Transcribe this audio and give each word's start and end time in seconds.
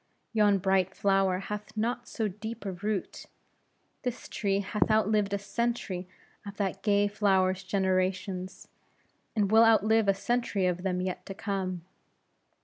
Yon 0.33 0.57
bright 0.57 0.95
flower 0.95 1.37
hath 1.37 1.77
not 1.77 2.07
so 2.07 2.27
deep 2.27 2.65
a 2.65 2.71
root. 2.71 3.27
This 4.01 4.27
tree 4.27 4.61
hath 4.61 4.89
outlived 4.89 5.31
a 5.31 5.37
century 5.37 6.07
of 6.43 6.57
that 6.57 6.81
gay 6.81 7.07
flower's 7.07 7.61
generations, 7.61 8.67
and 9.35 9.51
will 9.51 9.63
outlive 9.63 10.07
a 10.07 10.15
century 10.15 10.65
of 10.65 10.81
them 10.81 11.01
yet 11.01 11.23
to 11.27 11.35
come. 11.35 11.83